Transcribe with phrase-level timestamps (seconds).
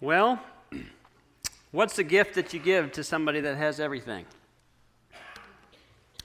[0.00, 0.40] Well,
[1.70, 4.26] what's the gift that you give to somebody that has everything?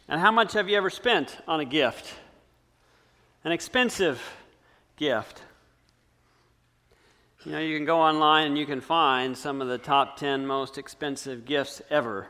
[0.07, 2.15] And how much have you ever spent on a gift?
[3.43, 4.21] An expensive
[4.97, 5.43] gift.
[7.45, 10.45] You know, you can go online and you can find some of the top 10
[10.45, 12.27] most expensive gifts ever.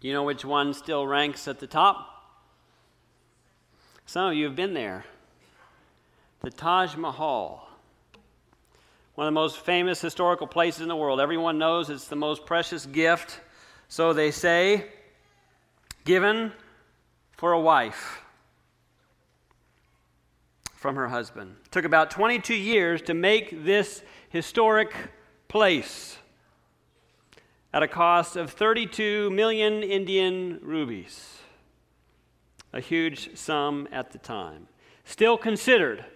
[0.00, 2.08] Do you know which one still ranks at the top?
[4.04, 5.06] Some of you have been there.
[6.40, 7.66] The Taj Mahal
[9.22, 11.20] one of the most famous historical places in the world.
[11.20, 13.40] Everyone knows it's the most precious gift,
[13.86, 14.88] so they say,
[16.04, 16.50] given
[17.36, 18.20] for a wife
[20.74, 21.54] from her husband.
[21.64, 24.92] It took about 22 years to make this historic
[25.46, 26.18] place
[27.72, 31.38] at a cost of 32 million Indian rupees,
[32.72, 34.66] a huge sum at the time.
[35.04, 36.06] Still considered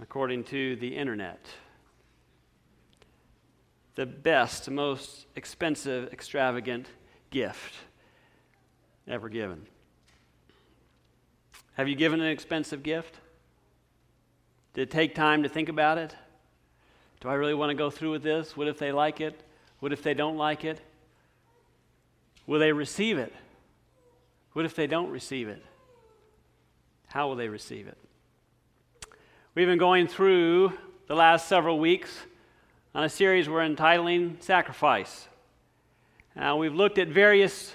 [0.00, 1.40] according to the internet.
[3.94, 6.86] The best, most expensive, extravagant
[7.30, 7.74] gift
[9.06, 9.66] ever given.
[11.74, 13.20] Have you given an expensive gift?
[14.74, 16.14] Did it take time to think about it?
[17.20, 18.56] Do I really want to go through with this?
[18.56, 19.40] What if they like it?
[19.80, 20.80] What if they don't like it?
[22.46, 23.32] Will they receive it?
[24.52, 25.62] What if they don't receive it?
[27.08, 27.98] How will they receive it?
[29.56, 30.72] We've been going through
[31.06, 32.10] the last several weeks
[32.92, 35.28] on a series we're entitling Sacrifice.
[36.34, 37.72] Now, we've looked at various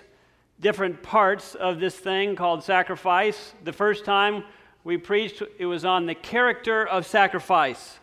[0.59, 3.53] different parts of this thing called sacrifice.
[3.63, 4.43] The first time
[4.83, 7.97] we preached, it was on the character of sacrifice.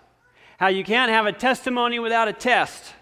[0.57, 2.95] How you can't have a testimony without a test.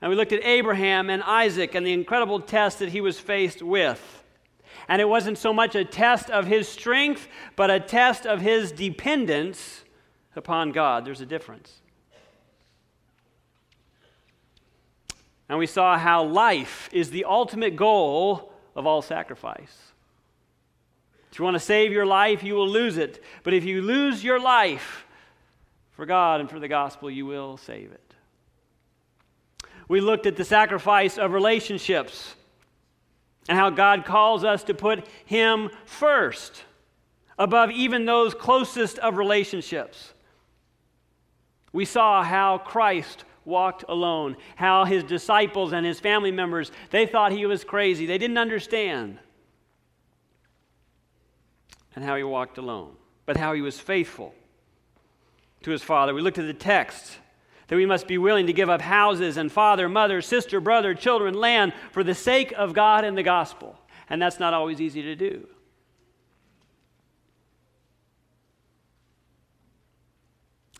[0.00, 3.60] And we looked at Abraham and Isaac and the incredible test that he was faced
[3.60, 4.24] with.
[4.88, 8.72] And it wasn't so much a test of his strength, but a test of his
[8.72, 9.84] dependence
[10.36, 11.04] upon God.
[11.04, 11.72] There's a difference.
[15.48, 19.76] And we saw how life is the ultimate goal of all sacrifice.
[21.30, 23.22] If you want to save your life, you will lose it.
[23.42, 25.06] But if you lose your life
[25.92, 28.14] for God and for the gospel, you will save it.
[29.88, 32.34] We looked at the sacrifice of relationships
[33.48, 36.64] and how God calls us to put Him first
[37.38, 40.12] above even those closest of relationships.
[41.72, 47.32] We saw how Christ walked alone, how his disciples and his family members, they thought
[47.32, 48.06] he was crazy.
[48.06, 49.18] They didn't understand.
[51.94, 54.34] And how he walked alone, but how he was faithful
[55.62, 56.12] to his Father.
[56.12, 57.18] We looked at the text
[57.68, 61.34] that we must be willing to give up houses and father, mother, sister, brother, children,
[61.34, 63.78] land for the sake of God and the gospel.
[64.08, 65.48] And that's not always easy to do.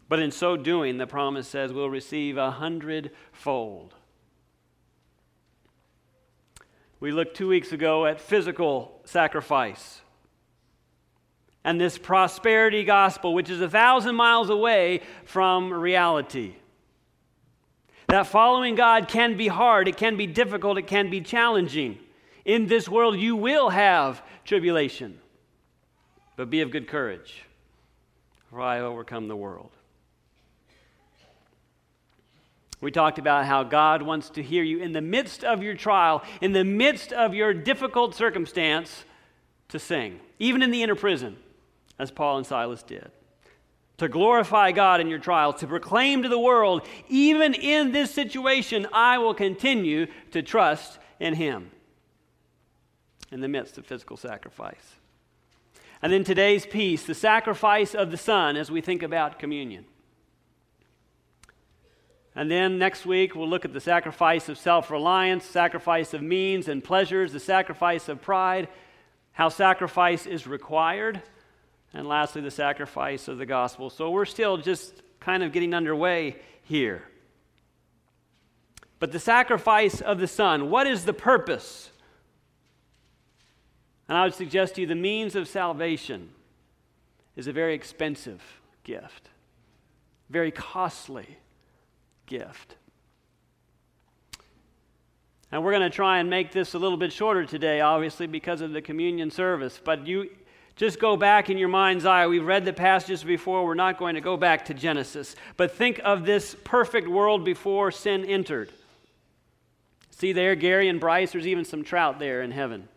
[0.09, 3.95] But in so doing, the promise says we'll receive a hundredfold.
[7.01, 10.01] We looked two weeks ago at physical sacrifice
[11.67, 16.55] and this prosperity gospel, which is a thousand miles away from reality.
[18.09, 21.99] That following God can be hard, it can be difficult, it can be challenging.
[22.45, 25.19] In this world, you will have tribulation.
[26.37, 27.43] But be of good courage,
[28.51, 29.71] for I overcome the world.
[32.81, 36.23] We talked about how God wants to hear you in the midst of your trial,
[36.41, 39.05] in the midst of your difficult circumstance,
[39.69, 41.37] to sing, even in the inner prison,
[41.99, 43.11] as Paul and Silas did
[43.99, 48.87] to glorify God in your trials, to proclaim to the world, even in this situation,
[48.93, 51.71] I will continue to trust in Him
[53.33, 54.97] in the midst of physical sacrifice.
[56.03, 59.87] And then today's piece, the sacrifice of the Son, as we think about communion.
[62.35, 66.69] And then next week, we'll look at the sacrifice of self reliance, sacrifice of means
[66.69, 68.69] and pleasures, the sacrifice of pride,
[69.33, 71.23] how sacrifice is required
[71.93, 73.91] and lastly, the sacrifice of the gospel.
[73.91, 77.03] So we're still just kind of getting underway here.
[78.99, 81.91] But the sacrifice of the Son, what is the purpose?
[84.09, 86.31] And I would suggest to you the means of salvation
[87.35, 88.43] is a very expensive
[88.85, 89.29] gift,
[90.31, 91.39] very costly
[92.27, 92.77] gift.
[95.53, 98.61] And we're going to try and make this a little bit shorter today, obviously, because
[98.61, 99.81] of the communion service.
[99.83, 100.31] But you,
[100.77, 102.27] just go back in your mind's eye.
[102.27, 103.65] We've read the passages before.
[103.65, 105.35] We're not going to go back to Genesis.
[105.57, 108.71] But think of this perfect world before sin entered.
[110.11, 112.89] See there, Gary and Bryce, there's even some trout there in heaven.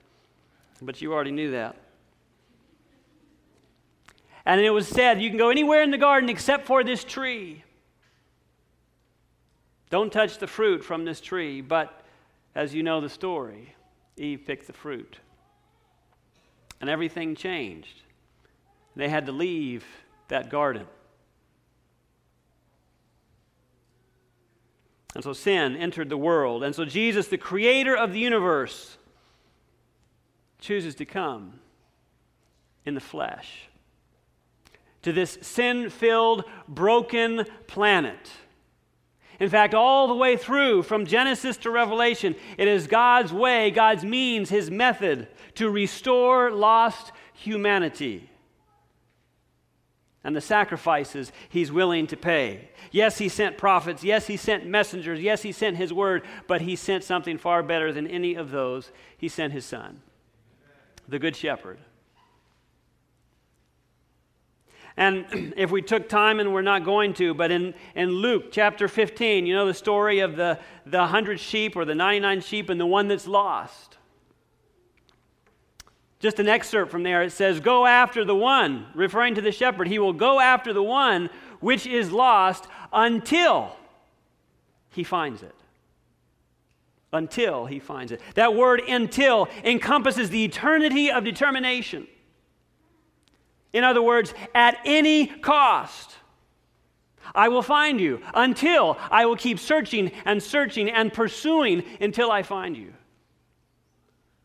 [0.82, 1.78] But you already knew that.
[4.46, 7.64] And it was said, you can go anywhere in the garden except for this tree.
[9.90, 11.62] Don't touch the fruit from this tree.
[11.62, 12.04] But
[12.56, 13.74] as you know the story,
[14.18, 15.18] Eve picked the fruit.
[16.82, 18.02] And everything changed.
[18.96, 19.86] They had to leave
[20.30, 20.88] that garden.
[25.16, 26.64] And so sin entered the world.
[26.64, 28.98] And so Jesus, the creator of the universe,
[30.60, 31.60] chooses to come
[32.86, 33.70] in the flesh
[35.02, 38.32] to this sin filled, broken planet.
[39.40, 44.04] In fact, all the way through, from Genesis to Revelation, it is God's way, God's
[44.04, 48.30] means, His method to restore lost humanity
[50.24, 52.70] and the sacrifices He's willing to pay.
[52.92, 54.04] Yes, He sent prophets.
[54.04, 55.22] Yes, He sent messengers.
[55.22, 58.92] Yes, He sent His word, but He sent something far better than any of those.
[59.18, 60.02] He sent His Son,
[61.08, 61.80] the Good Shepherd
[65.00, 68.88] And if we took time, and we're not going to, but in, in Luke chapter
[68.88, 72.80] 15, you know the story of the, the 100 sheep or the 99 sheep and
[72.80, 73.98] the one that's lost.
[76.20, 77.24] Just an excerpt from there.
[77.24, 79.88] It says, Go after the one, referring to the shepherd.
[79.88, 81.30] He will go after the one
[81.62, 83.76] which is lost until
[84.90, 85.56] he finds it.
[87.14, 88.22] Until he finds it.
[88.36, 92.06] That word until encompasses the eternity of determination.
[93.72, 96.18] In other words, at any cost,
[97.34, 102.44] I will find you until I will keep searching and searching and pursuing until I
[102.44, 102.94] find you.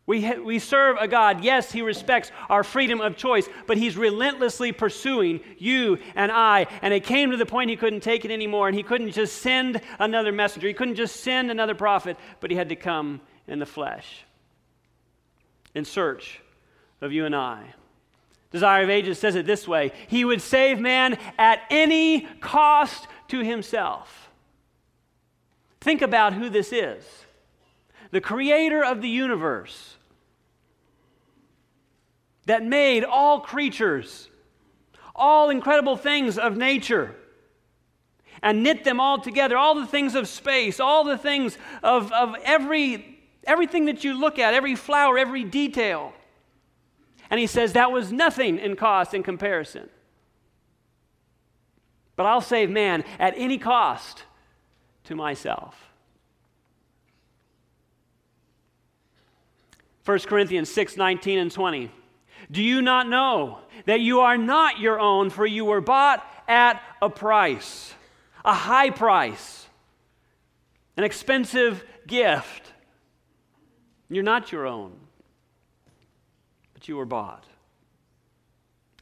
[0.07, 3.97] We, ha- we serve a God, yes, He respects our freedom of choice, but He's
[3.97, 6.67] relentlessly pursuing you and I.
[6.83, 9.41] And it came to the point He couldn't take it anymore, and He couldn't just
[9.41, 13.59] send another messenger, He couldn't just send another prophet, but He had to come in
[13.59, 14.25] the flesh
[15.75, 16.41] in search
[17.01, 17.75] of you and I.
[18.51, 23.41] Desire of Ages says it this way He would save man at any cost to
[23.41, 24.31] himself.
[25.81, 27.05] Think about who this is
[28.15, 29.97] the creator of the universe
[32.47, 34.29] that made all creatures,
[35.17, 37.17] all incredible things of nature,
[38.41, 42.37] and knit them all together, all the things of space, all the things of, of
[42.45, 43.19] every,
[43.49, 46.13] everything that you look at, every flower, every detail.
[47.31, 49.89] And he says that was nothing in cost in comparison.
[52.15, 54.23] But I'll save man at any cost
[55.03, 55.84] to myself.
[60.05, 61.91] 1 Corinthians 6 19 and 20.
[62.51, 66.83] Do you not know that you are not your own, for you were bought at
[67.01, 67.95] a price,
[68.45, 69.67] a high price,
[70.97, 72.73] an expensive gift?
[74.11, 74.93] You're not your own
[76.85, 77.47] but you were bought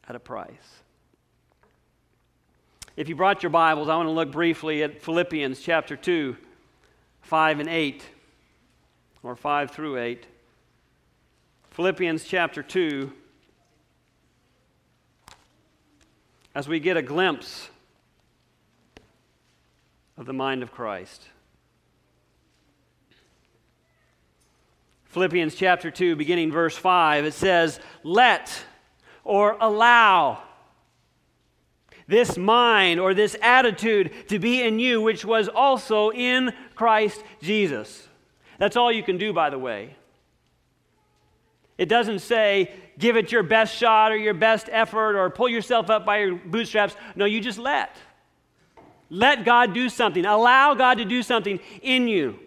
[0.09, 0.83] at a price.
[2.97, 6.37] If you brought your Bibles, I want to look briefly at Philippians chapter 2,
[7.23, 8.05] 5 and 8,
[9.25, 10.27] or 5 through 8.
[11.73, 13.11] Philippians chapter 2,
[16.55, 17.71] as we get a glimpse
[20.19, 21.27] of the mind of Christ.
[25.05, 28.67] Philippians chapter 2, beginning verse 5, it says, Let
[29.25, 30.43] or allow
[32.07, 38.09] this mind or this attitude to be in you, which was also in Christ Jesus.
[38.59, 39.97] That's all you can do, by the way.
[41.83, 45.91] It doesn't say, give it your best shot or your best effort or pull yourself
[45.91, 46.95] up by your bootstraps.
[47.17, 47.97] No, you just let.
[49.11, 50.25] Let God do something.
[50.25, 52.39] Allow God to do something in you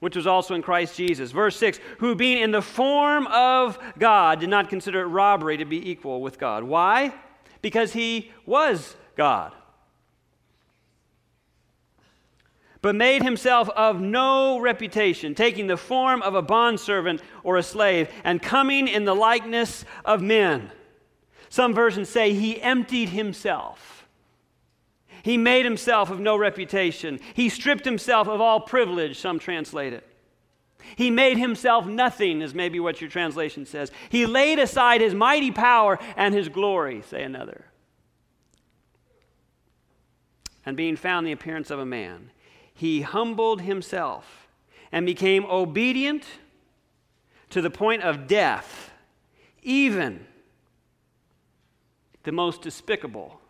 [0.00, 1.30] which was also in Christ Jesus.
[1.30, 5.64] Verse 6 Who being in the form of God did not consider it robbery to
[5.64, 6.64] be equal with God.
[6.64, 7.14] Why?
[7.62, 9.52] Because he was God.
[12.86, 18.08] But made himself of no reputation, taking the form of a bondservant or a slave,
[18.22, 20.70] and coming in the likeness of men.
[21.48, 23.96] Some versions say he emptied himself
[25.26, 27.18] he made himself of no reputation.
[27.34, 30.06] He stripped himself of all privilege, some translate it.
[30.94, 33.90] He made himself nothing, is maybe what your translation says.
[34.08, 37.64] He laid aside his mighty power and his glory, say another.
[40.64, 42.30] And being found in the appearance of a man,
[42.76, 44.46] he humbled himself
[44.92, 46.24] and became obedient
[47.50, 48.90] to the point of death,
[49.62, 50.26] even
[52.22, 53.40] the most despicable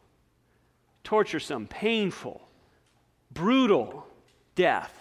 [1.02, 2.40] torturesome, painful,
[3.32, 4.06] brutal
[4.54, 4.92] death.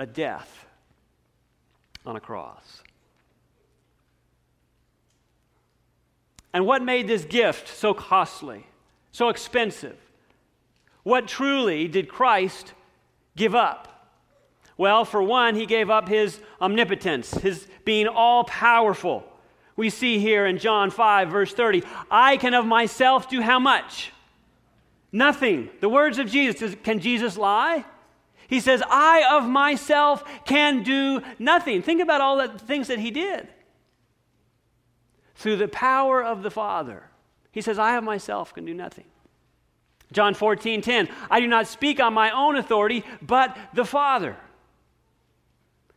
[0.00, 0.64] A death
[2.06, 2.82] on a cross.
[6.52, 8.64] And what made this gift so costly,
[9.10, 9.98] so expensive?
[11.08, 12.74] What truly did Christ
[13.34, 14.12] give up?
[14.76, 19.24] Well, for one, he gave up his omnipotence, his being all powerful.
[19.74, 24.12] We see here in John 5, verse 30, I can of myself do how much?
[25.10, 25.70] Nothing.
[25.80, 26.76] The words of Jesus.
[26.82, 27.86] Can Jesus lie?
[28.46, 31.80] He says, I of myself can do nothing.
[31.80, 33.48] Think about all the things that he did.
[35.36, 37.04] Through the power of the Father.
[37.50, 39.06] He says, I of myself can do nothing.
[40.12, 44.36] John 14, 10, I do not speak on my own authority, but the Father.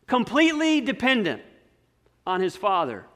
[0.06, 1.42] Completely dependent
[2.26, 3.06] on his Father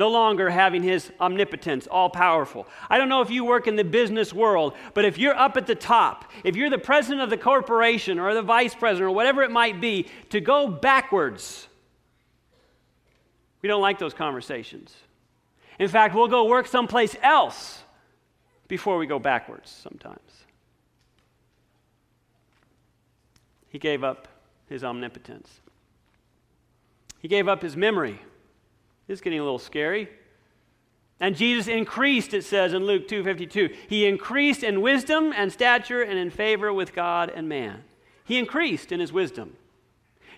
[0.00, 2.66] no longer having his omnipotence, all powerful.
[2.88, 5.66] I don't know if you work in the business world, but if you're up at
[5.66, 9.42] the top, if you're the president of the corporation or the vice president or whatever
[9.42, 11.68] it might be, to go backwards,
[13.60, 14.94] we don't like those conversations.
[15.78, 17.82] In fact, we'll go work someplace else
[18.70, 20.44] before we go backwards sometimes.
[23.68, 24.28] He gave up
[24.68, 25.60] his omnipotence.
[27.20, 28.18] He gave up his memory.
[29.06, 30.08] This is getting a little scary.
[31.18, 33.74] And Jesus increased, it says in Luke 2.52.
[33.88, 37.82] He increased in wisdom and stature and in favor with God and man.
[38.24, 39.56] He increased in his wisdom.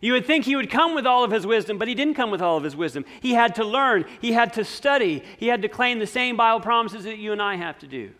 [0.01, 2.33] You would think he would come with all of his wisdom, but he didn't come
[2.33, 3.05] with all of his wisdom.
[3.21, 6.61] He had to learn, he had to study, he had to claim the same Bible
[6.61, 8.11] promises that you and I have to do.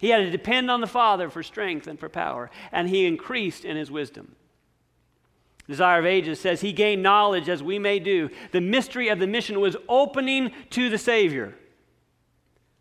[0.00, 3.66] He had to depend on the Father for strength and for power, and he increased
[3.66, 4.34] in his wisdom.
[5.68, 8.30] Desire of Ages says he gained knowledge as we may do.
[8.50, 11.54] The mystery of the mission was opening to the Savior.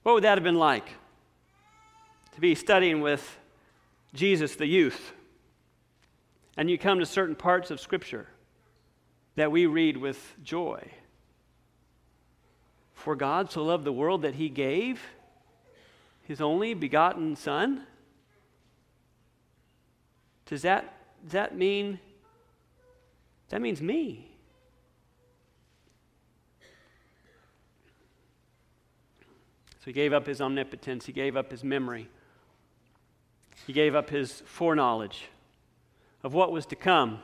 [0.03, 0.87] What would that have been like?
[2.35, 3.37] To be studying with
[4.13, 5.11] Jesus, the youth,
[6.55, 8.27] and you come to certain parts of Scripture
[9.35, 10.89] that we read with joy.
[12.93, 15.01] For God so loved the world that he gave
[16.29, 17.85] his only begotten Son?
[20.45, 20.93] Does that,
[21.23, 21.99] does that mean
[23.49, 24.27] that means me.
[29.79, 32.09] So he gave up his omnipotence, he gave up his memory,
[33.65, 35.29] he gave up his foreknowledge
[36.23, 37.19] of what was to come.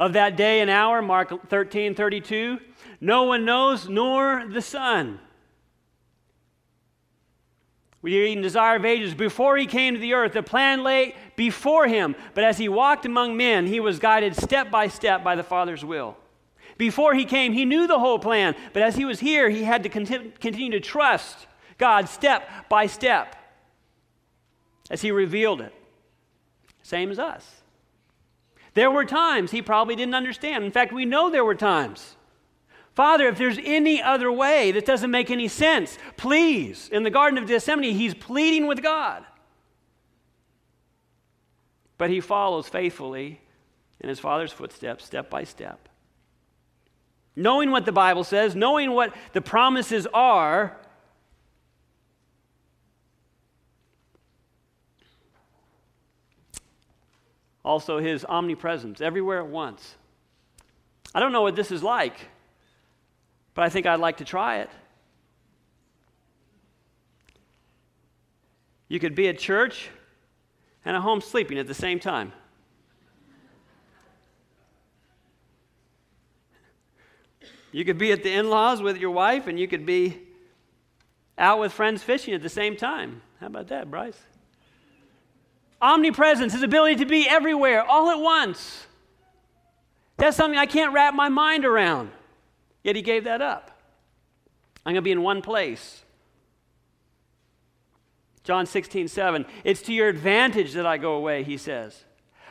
[0.00, 2.58] Of that day and hour, Mark 13 32,
[3.00, 5.20] no one knows, nor the Son
[8.00, 11.16] we read in Desire of Ages, before he came to the earth, the plan lay
[11.34, 15.34] before him, but as he walked among men, he was guided step by step by
[15.34, 16.16] the Father's will.
[16.76, 19.82] Before he came, he knew the whole plan, but as he was here, he had
[19.82, 23.34] to continue to trust God step by step
[24.88, 25.74] as he revealed it.
[26.82, 27.62] Same as us.
[28.74, 30.64] There were times he probably didn't understand.
[30.64, 32.14] In fact, we know there were times.
[32.98, 36.88] Father, if there's any other way that doesn't make any sense, please.
[36.88, 39.24] In the Garden of Gethsemane, he's pleading with God.
[41.96, 43.40] But he follows faithfully
[44.00, 45.88] in his Father's footsteps, step by step.
[47.36, 50.76] Knowing what the Bible says, knowing what the promises are,
[57.64, 59.94] also his omnipresence everywhere at once.
[61.14, 62.30] I don't know what this is like
[63.58, 64.70] but I think I'd like to try it.
[68.86, 69.88] You could be at church
[70.84, 72.32] and at home sleeping at the same time.
[77.72, 80.20] You could be at the in laws with your wife, and you could be
[81.36, 83.22] out with friends fishing at the same time.
[83.40, 84.20] How about that, Bryce?
[85.82, 88.86] Omnipresence, his ability to be everywhere all at once.
[90.16, 92.12] That's something I can't wrap my mind around.
[92.82, 93.70] Yet he gave that up.
[94.84, 96.02] I'm going to be in one place.
[98.44, 99.44] John 16, 7.
[99.64, 102.04] It's to your advantage that I go away, he says.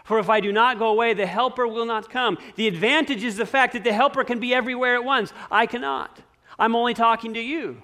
[0.03, 2.37] For if I do not go away, the helper will not come.
[2.55, 5.33] The advantage is the fact that the helper can be everywhere at once.
[5.49, 6.21] I cannot.
[6.59, 7.81] I'm only talking to you.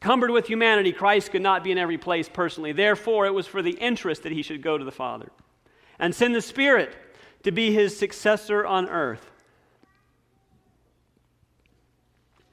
[0.00, 2.72] Cumbered with humanity, Christ could not be in every place personally.
[2.72, 5.30] Therefore, it was for the interest that he should go to the Father
[5.98, 6.94] and send the Spirit
[7.42, 9.30] to be his successor on earth.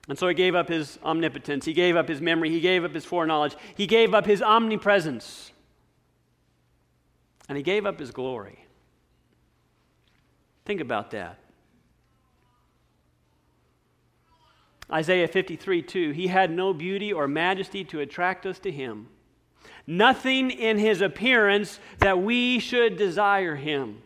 [0.07, 2.93] And so he gave up his omnipotence, he gave up his memory, he gave up
[2.93, 5.51] his foreknowledge, he gave up his omnipresence,
[7.49, 8.65] and he gave up his glory.
[10.65, 11.39] Think about that.
[14.91, 19.07] Isaiah 53 2, he had no beauty or majesty to attract us to him.
[19.87, 24.01] Nothing in his appearance that we should desire him.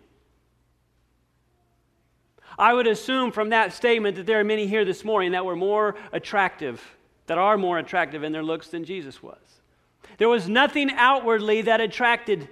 [2.60, 5.56] I would assume from that statement that there are many here this morning that were
[5.56, 6.98] more attractive
[7.30, 9.38] that are more attractive in their looks than Jesus was.
[10.18, 12.50] There was nothing outwardly that attracted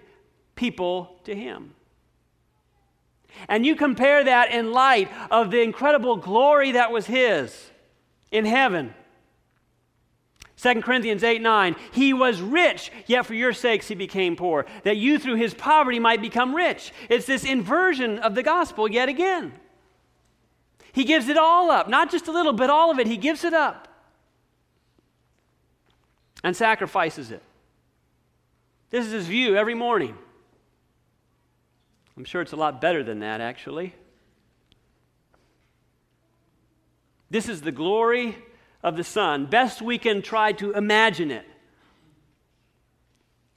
[0.55, 1.73] people to him.
[3.49, 7.71] And you compare that in light of the incredible glory that was his
[8.31, 8.93] in heaven.
[10.57, 14.97] 2 Corinthians 8 9, he was rich, yet for your sakes he became poor, that
[14.97, 16.93] you through his poverty might become rich.
[17.09, 19.53] It's this inversion of the gospel yet again.
[20.98, 23.06] He gives it all up, not just a little, but all of it.
[23.06, 23.88] He gives it up
[26.44, 27.44] and sacrifices it.
[28.89, 30.18] This is his view every morning.
[32.18, 33.94] I'm sure it's a lot better than that, actually.
[37.30, 38.36] This is the glory
[38.82, 39.46] of the Son.
[39.46, 41.46] Best we can try to imagine it.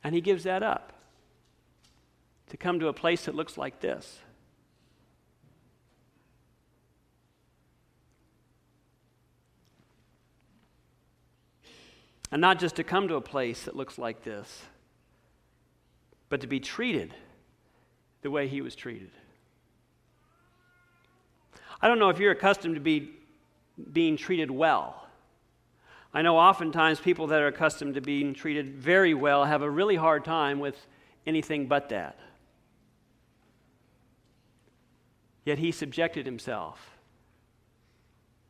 [0.04, 0.92] And he gives that up
[2.50, 4.18] to come to a place that looks like this.
[12.30, 14.62] And not just to come to a place that looks like this,
[16.28, 17.12] but to be treated
[18.22, 19.10] the way he was treated.
[21.82, 23.10] I don't know if you're accustomed to be
[23.92, 25.06] being treated well.
[26.12, 29.96] I know oftentimes people that are accustomed to being treated very well have a really
[29.96, 30.76] hard time with
[31.26, 32.18] anything but that.
[35.44, 36.98] Yet he subjected himself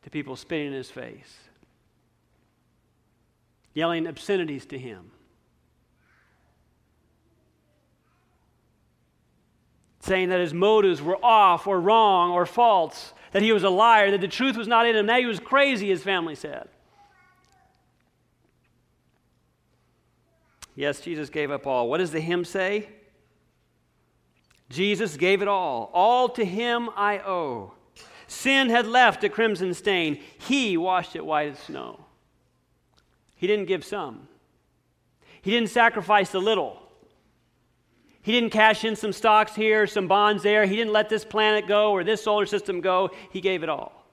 [0.03, 1.37] to people spitting in his face,
[3.73, 5.11] yelling obscenities to him
[10.01, 14.11] saying that his motives were off or wrong or false, that he was a liar,
[14.11, 16.67] that the truth was not in him, that he was crazy, his family said.
[20.75, 21.87] Yes, Jesus gave up all.
[21.87, 22.89] What does the hymn say?
[24.69, 25.91] Jesus gave it all.
[25.93, 27.73] All to him I owe.
[28.27, 30.21] Sin had left a crimson stain.
[30.39, 32.05] He washed it white as snow.
[33.41, 34.27] He didn't give some.
[35.41, 36.79] He didn't sacrifice a little.
[38.21, 40.67] He didn't cash in some stocks here, some bonds there.
[40.67, 43.09] He didn't let this planet go or this solar system go.
[43.31, 44.05] He gave it all.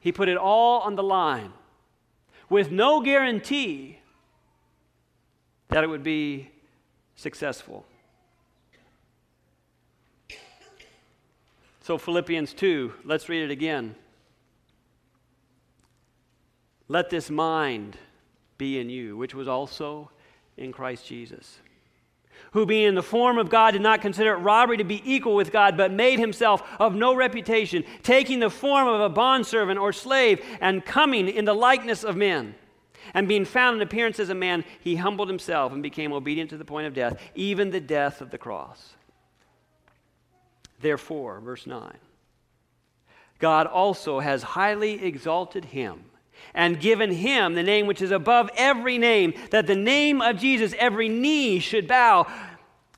[0.00, 1.54] He put it all on the line
[2.50, 3.98] with no guarantee
[5.68, 6.50] that it would be
[7.16, 7.86] successful.
[11.80, 13.94] So, Philippians 2, let's read it again.
[16.88, 17.96] Let this mind
[18.60, 20.10] be in you, which was also
[20.56, 21.58] in Christ Jesus
[22.52, 25.34] who being in the form of God did not consider it robbery to be equal
[25.34, 29.92] with God, but made himself of no reputation, taking the form of a bondservant or
[29.92, 32.54] slave, and coming in the likeness of men.
[33.14, 36.56] And being found in appearance as a man, he humbled himself and became obedient to
[36.56, 38.94] the point of death, even the death of the cross.
[40.80, 41.96] Therefore, verse 9,
[43.38, 46.04] God also has highly exalted him
[46.54, 50.74] and given him the name which is above every name, that the name of Jesus
[50.78, 52.26] every knee should bow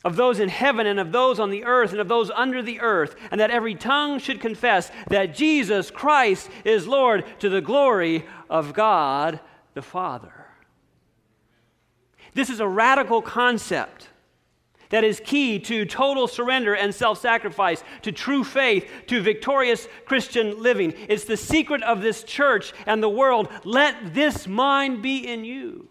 [0.04, 2.80] of those in heaven and of those on the earth and of those under the
[2.80, 8.24] earth, and that every tongue should confess that Jesus Christ is Lord to the glory
[8.50, 9.40] of God
[9.74, 10.32] the Father.
[12.34, 14.08] This is a radical concept
[14.92, 20.62] that is key to total surrender and self sacrifice, to true faith, to victorious Christian
[20.62, 20.94] living.
[21.08, 23.48] It's the secret of this church and the world.
[23.64, 25.88] Let this mind be in you.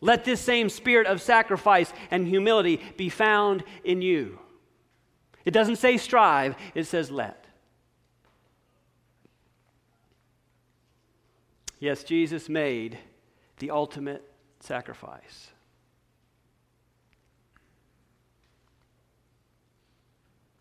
[0.00, 4.38] Let this same spirit of sacrifice and humility be found in you.
[5.44, 7.46] It doesn't say strive, it says let.
[11.80, 12.96] Yes, Jesus made
[13.58, 14.22] the ultimate
[14.60, 15.53] sacrifice.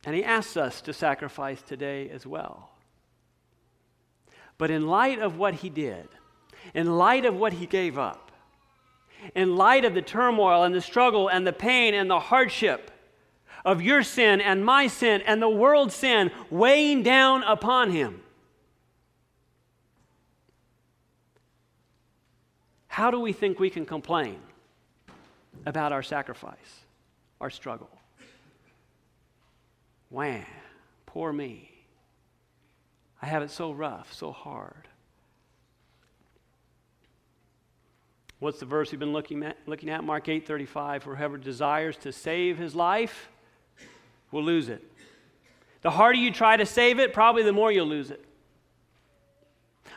[0.06, 2.70] And he asks us to sacrifice today as well.
[4.58, 6.08] But in light of what he did,
[6.74, 8.32] in light of what he gave up,
[9.36, 12.92] in light of the turmoil and the struggle and the pain and the hardship
[13.64, 18.22] of your sin and my sin and the world's sin weighing down upon him,
[22.88, 24.40] how do we think we can complain
[25.66, 26.82] about our sacrifice,
[27.40, 27.90] our struggle?
[30.14, 30.46] Wham,
[31.08, 31.72] poor me.
[33.20, 34.88] I have it so rough, so hard.
[38.38, 39.58] What's the verse we've been looking at?
[39.66, 41.02] Looking at Mark 8:35.
[41.02, 43.28] For whoever desires to save his life
[44.32, 44.84] will lose it.
[45.82, 48.24] The harder you try to save it, probably the more you'll lose it.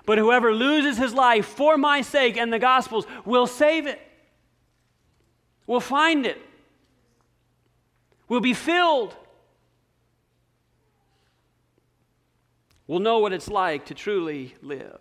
[0.07, 4.00] But whoever loses his life for my sake and the gospel's will save it.
[5.66, 6.40] Will find it.
[8.31, 9.14] Will be filled.
[12.87, 15.01] will know what it's like to truly live.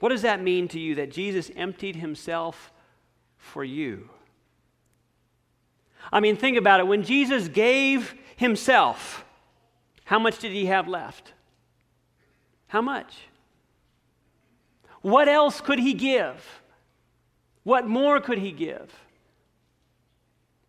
[0.00, 2.72] What does that mean to you that Jesus emptied himself
[3.36, 4.08] for you?
[6.12, 6.86] I mean, think about it.
[6.86, 9.24] When Jesus gave himself,
[10.04, 11.34] how much did he have left?
[12.68, 13.28] How much?
[15.02, 16.62] What else could he give?
[17.62, 18.92] What more could he give?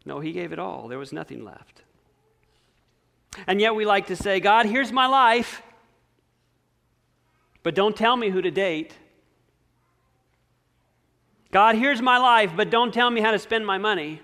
[0.05, 0.87] No, he gave it all.
[0.87, 1.83] There was nothing left.
[3.47, 5.61] And yet we like to say, God, here's my life,
[7.63, 8.93] but don't tell me who to date.
[11.51, 14.21] God, here's my life, but don't tell me how to spend my money.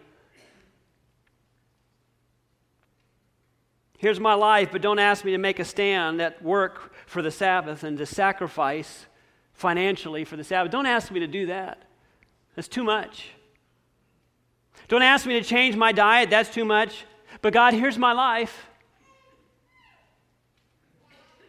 [3.98, 7.32] Here's my life, but don't ask me to make a stand at work for the
[7.32, 9.08] Sabbath and to sacrifice
[9.54, 10.72] financially for the Sabbath.
[10.72, 11.82] Don't ask me to do that.
[12.56, 13.32] That's too much.
[14.88, 16.30] Don't ask me to change my diet.
[16.30, 17.06] That's too much.
[17.41, 18.66] But God, here's my life.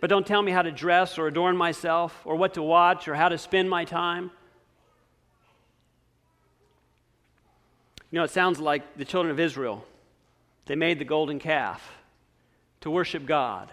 [0.01, 3.15] But don't tell me how to dress or adorn myself or what to watch or
[3.15, 4.31] how to spend my time.
[8.11, 9.85] You know, it sounds like the children of Israel.
[10.67, 11.99] They made the golden calf
[12.81, 13.71] to worship God.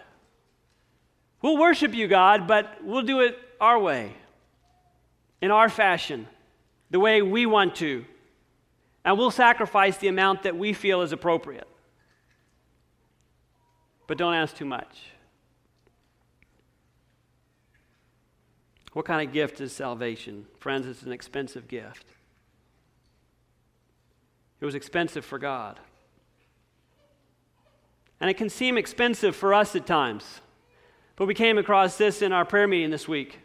[1.42, 4.14] We'll worship you, God, but we'll do it our way,
[5.42, 6.28] in our fashion,
[6.90, 8.04] the way we want to.
[9.04, 11.68] And we'll sacrifice the amount that we feel is appropriate.
[14.08, 15.12] But don't ask too much.
[18.96, 20.46] What kind of gift is salvation?
[20.58, 22.06] Friends, it's an expensive gift.
[24.62, 25.82] It was expensive for God.
[28.22, 30.40] And it can seem expensive for us at times.
[31.18, 33.40] But we came across this in our prayer meeting this week.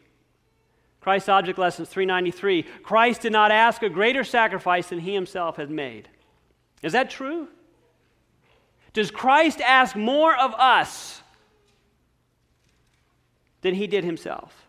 [1.00, 2.62] Christ Object Lessons 393.
[2.84, 6.08] Christ did not ask a greater sacrifice than he himself had made.
[6.80, 7.48] Is that true?
[8.92, 11.22] Does Christ ask more of us
[13.62, 14.68] than he did himself?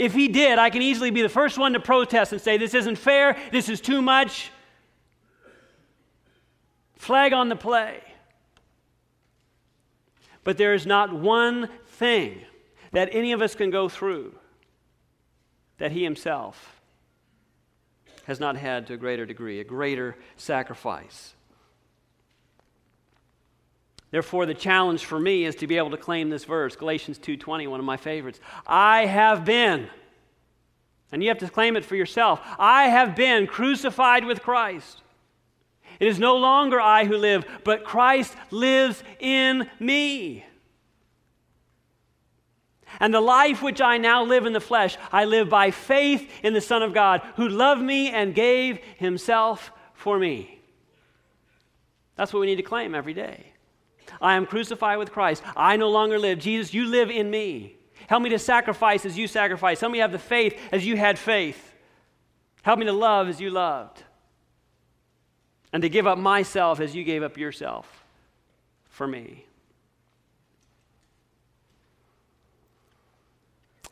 [0.00, 2.72] If he did, I can easily be the first one to protest and say, This
[2.72, 4.50] isn't fair, this is too much.
[6.96, 8.00] Flag on the play.
[10.42, 12.40] But there is not one thing
[12.92, 14.34] that any of us can go through
[15.76, 16.80] that he himself
[18.24, 21.34] has not had to a greater degree, a greater sacrifice.
[24.10, 27.68] Therefore, the challenge for me is to be able to claim this verse, Galatians 2:20,
[27.68, 28.40] one of my favorites.
[28.66, 29.88] I have been,
[31.12, 32.40] and you have to claim it for yourself.
[32.58, 35.02] I have been crucified with Christ.
[36.00, 40.44] It is no longer I who live, but Christ lives in me.
[42.98, 46.52] And the life which I now live in the flesh, I live by faith in
[46.52, 50.60] the Son of God, who loved me and gave himself for me.
[52.16, 53.52] That's what we need to claim every day.
[54.20, 55.42] I am crucified with Christ.
[55.56, 56.38] I no longer live.
[56.38, 57.76] Jesus, you live in me.
[58.06, 59.80] Help me to sacrifice as you sacrificed.
[59.80, 61.74] Help me have the faith as you had faith.
[62.62, 64.02] Help me to love as you loved
[65.72, 68.04] and to give up myself as you gave up yourself
[68.88, 69.44] for me.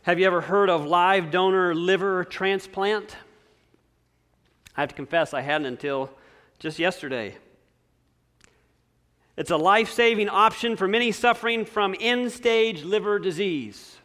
[0.03, 3.15] Have you ever heard of live donor liver transplant?
[4.77, 6.11] I have to confess, I hadn't until
[6.59, 7.37] just yesterday.
[9.39, 13.97] It's a life saving option for many suffering from end stage liver disease,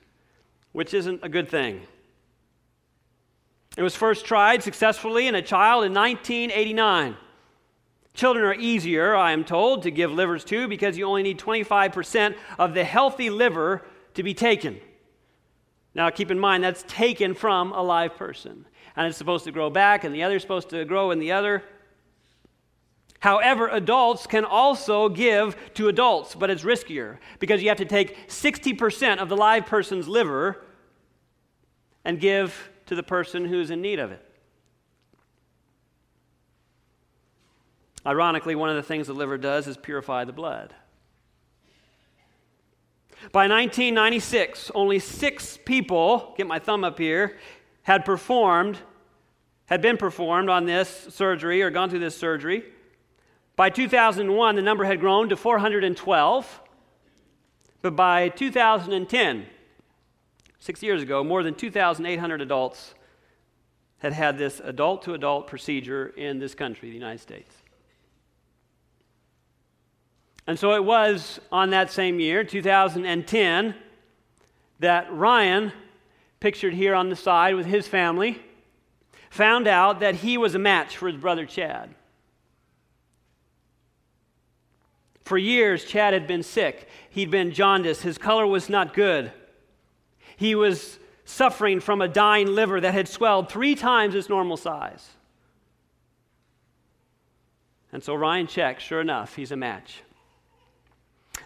[0.74, 1.82] which isn't a good thing.
[3.76, 7.18] It was first tried successfully in a child in 1989.
[8.14, 12.36] Children are easier, I am told, to give livers to because you only need 25%
[12.60, 13.82] of the healthy liver
[14.14, 14.80] to be taken.
[15.96, 18.68] Now, keep in mind, that's taken from a live person.
[18.96, 21.32] And it's supposed to grow back, and the other is supposed to grow in the
[21.32, 21.64] other.
[23.24, 28.28] However, adults can also give to adults, but it's riskier because you have to take
[28.28, 30.62] 60% of the live person's liver
[32.04, 34.30] and give to the person who's in need of it.
[38.06, 40.76] Ironically, one of the things the liver does is purify the blood.
[43.32, 47.38] By 1996, only six people, get my thumb up here,
[47.84, 48.80] had performed,
[49.68, 52.66] had been performed on this surgery or gone through this surgery.
[53.56, 56.62] By 2001, the number had grown to 412.
[57.84, 59.46] But by 2010,
[60.58, 62.96] six years ago, more than 2,800 adults
[64.00, 67.54] had had this adult to adult procedure in this country, the United States.
[70.48, 73.76] And so it was on that same year, 2010,
[74.80, 75.72] that Ryan,
[76.40, 78.42] pictured here on the side with his family,
[79.30, 81.96] found out that he was a match for his brother Chad.
[85.24, 86.88] For years, Chad had been sick.
[87.10, 88.02] He'd been jaundiced.
[88.02, 89.32] His color was not good.
[90.36, 95.10] He was suffering from a dying liver that had swelled three times its normal size.
[97.94, 100.02] And so Ryan checks, sure enough, he's a match.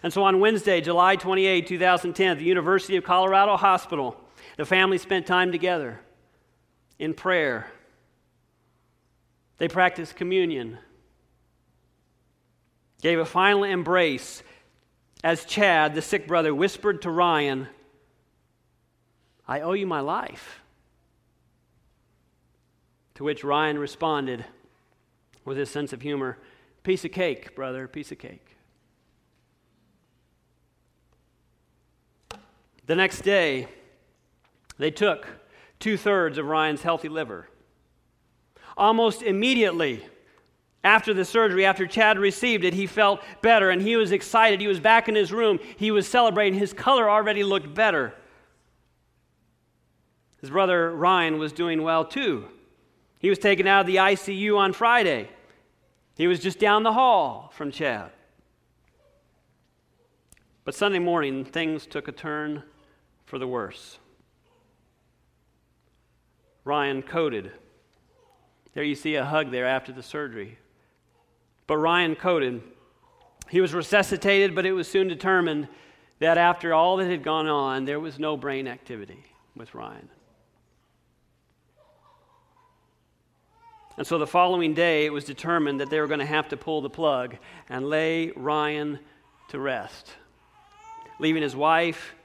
[0.02, 4.16] And so on Wednesday, July 28, 2010, at the University of Colorado Hospital,
[4.56, 6.00] the family spent time together
[6.98, 7.70] in prayer.
[9.58, 10.78] They practiced communion,
[13.02, 14.42] gave a final embrace
[15.24, 17.68] as Chad, the sick brother, whispered to Ryan,
[19.46, 20.60] I owe you my life.
[23.16, 24.44] To which Ryan responded
[25.44, 26.38] with his sense of humor,
[26.88, 28.56] Piece of cake, brother, piece of cake.
[32.86, 33.68] The next day,
[34.78, 35.26] they took
[35.80, 37.48] two thirds of Ryan's healthy liver.
[38.74, 40.06] Almost immediately
[40.84, 44.60] after the surgery, after Chad received it, he felt better and he was excited.
[44.60, 45.58] He was back in his room.
[45.76, 46.58] He was celebrating.
[46.58, 48.14] His color already looked better.
[50.40, 52.46] His brother Ryan was doing well too.
[53.18, 55.28] He was taken out of the ICU on Friday.
[56.14, 58.10] He was just down the hall from Chad.
[60.64, 62.62] But Sunday morning, things took a turn
[63.24, 63.98] for the worse.
[66.64, 67.50] Ryan coded.
[68.74, 70.58] There you see a hug there after the surgery.
[71.68, 72.62] But Ryan coded.
[73.48, 75.68] He was resuscitated, but it was soon determined
[76.18, 80.08] that after all that had gone on, there was no brain activity with Ryan.
[83.96, 86.56] And so the following day, it was determined that they were going to have to
[86.56, 87.36] pull the plug
[87.68, 88.98] and lay Ryan
[89.50, 90.10] to rest,
[91.20, 92.16] leaving his wife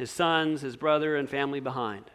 [0.00, 2.06] his sons, his brother, and family behind.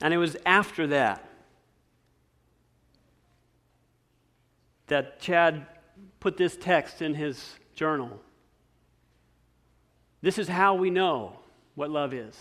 [0.00, 1.27] And it was after that
[4.88, 5.66] that Chad
[6.20, 8.20] put this text in his journal.
[10.20, 11.38] This is how we know
[11.74, 12.36] what love is.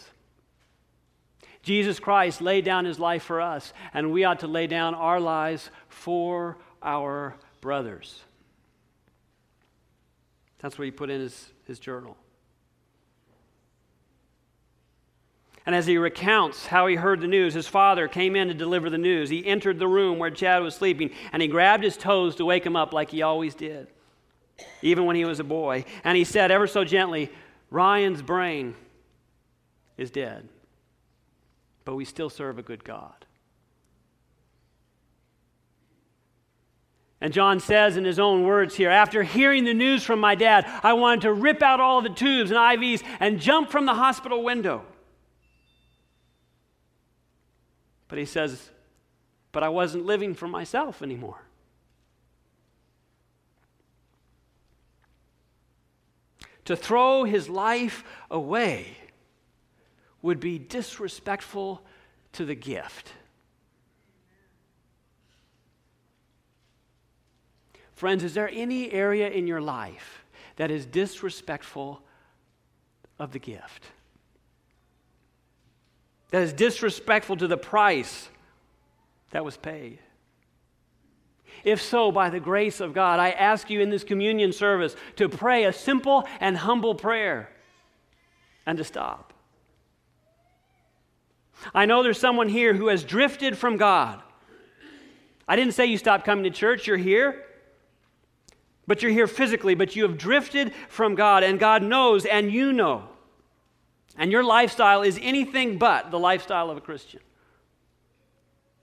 [1.62, 5.20] Jesus Christ laid down his life for us, and we ought to lay down our
[5.20, 8.22] lives for our brothers.
[10.60, 12.18] That's what he put in his, his journal.
[15.68, 18.90] And as he recounts how he heard the news, his father came in to deliver
[18.90, 19.30] the news.
[19.30, 22.66] He entered the room where Chad was sleeping and he grabbed his toes to wake
[22.66, 23.88] him up like he always did,
[24.82, 25.84] even when he was a boy.
[26.06, 27.30] And he said, ever so gently,
[27.70, 28.76] Ryan's brain
[29.98, 30.48] is dead,
[31.84, 33.26] but we still serve a good God.
[37.20, 40.66] And John says in his own words here after hearing the news from my dad,
[40.82, 44.42] I wanted to rip out all the tubes and IVs and jump from the hospital
[44.44, 44.86] window.
[48.08, 48.70] But he says,
[49.52, 51.42] But I wasn't living for myself anymore.
[56.66, 58.98] To throw his life away
[60.22, 61.82] would be disrespectful
[62.34, 63.14] to the gift.
[67.96, 70.26] Friends, is there any area in your life
[70.58, 72.04] that is disrespectful
[73.18, 73.86] of the gift?
[76.32, 78.30] That is disrespectful to the price
[79.32, 80.00] that was paid?
[81.64, 85.28] If so, by the grace of God, I ask you in this communion service to
[85.28, 87.50] pray a simple and humble prayer
[88.66, 89.34] and to stop.
[91.74, 94.22] I know there's someone here who has drifted from God.
[95.48, 97.44] I didn't say you stopped coming to church, you're here.
[98.86, 102.72] But you're here physically, but you have drifted from God, and God knows, and you
[102.72, 103.10] know.
[104.18, 107.22] And your lifestyle is anything but the lifestyle of a Christian.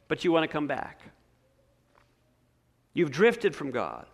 [0.08, 1.00] But you want to come back.
[2.92, 4.06] You've drifted from God.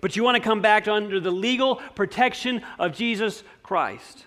[0.00, 4.24] But you want to come back under the legal protection of Jesus Christ.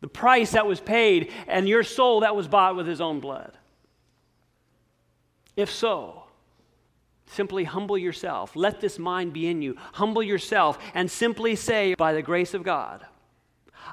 [0.00, 3.56] The price that was paid, and your soul that was bought with his own blood.
[5.56, 6.24] If so,
[7.30, 8.56] Simply humble yourself.
[8.56, 9.76] Let this mind be in you.
[9.92, 13.06] Humble yourself and simply say, by the grace of God,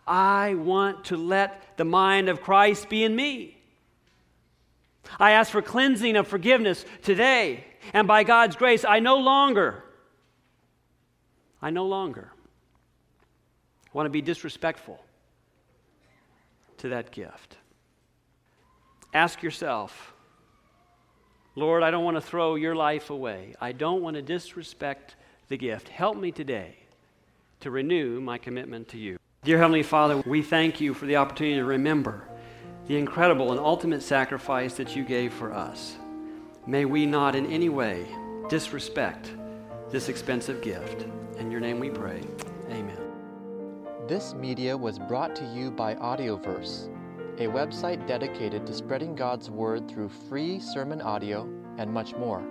[0.08, 3.58] I want to let the mind of Christ be in me.
[5.20, 7.64] I ask for cleansing of forgiveness today.
[7.94, 9.84] And by God's grace, I no longer,
[11.62, 12.32] I no longer
[13.94, 15.02] want to be disrespectful
[16.78, 17.58] to that gift.
[19.14, 20.14] Ask yourself,
[21.56, 23.56] Lord, I don't want to throw your life away.
[23.60, 25.16] I don't want to disrespect
[25.48, 25.90] the gift.
[25.90, 26.76] Help me today
[27.62, 29.18] to renew my commitment to you.
[29.48, 32.28] Dear Heavenly Father, we thank you for the opportunity to remember
[32.86, 35.96] the incredible and ultimate sacrifice that you gave for us.
[36.66, 38.08] May we not in any way
[38.50, 39.32] disrespect
[39.90, 41.06] this expensive gift.
[41.38, 42.24] In your name we pray.
[42.72, 42.98] Amen.
[44.06, 46.90] This media was brought to you by Audioverse,
[47.38, 52.44] a website dedicated to spreading God's Word through free sermon audio and much more.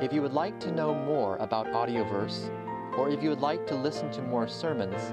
[0.00, 2.52] If you would like to know more about Audioverse,
[2.96, 5.12] or if you would like to listen to more sermons,